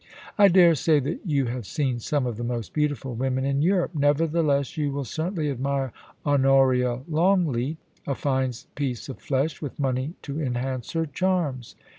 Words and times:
* 0.23 0.25
I 0.39 0.47
dare 0.47 0.73
say 0.73 0.97
that 0.99 1.19
you 1.27 1.45
have 1.45 1.67
seen 1.67 1.99
some 1.99 2.25
of 2.25 2.37
the 2.37 2.43
most 2.43 2.73
beautiful 2.73 3.13
women 3.13 3.45
in 3.45 3.61
Europe; 3.61 3.91
nevertheless, 3.93 4.75
you 4.75 4.89
will 4.91 5.03
certainly 5.05 5.47
admire 5.47 5.93
Honoria 6.25 7.01
Longleat. 7.07 7.77
A 8.07 8.15
fine 8.15 8.51
piece 8.73 9.09
of 9.09 9.19
flesh, 9.19 9.61
with 9.61 9.77
money 9.77 10.15
to 10.23 10.41
enhance 10.41 10.93
her 10.93 11.05
charms.' 11.05 11.75